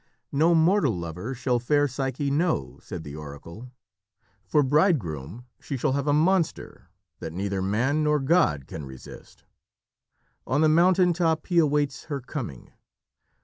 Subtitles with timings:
[0.31, 3.69] "No mortal lover shall fair Psyche know," said the oracle.
[4.47, 6.89] "For bridegroom she shall have a monster
[7.19, 9.43] that neither man nor god can resist.
[10.47, 12.71] On the mountain top he awaits her coming.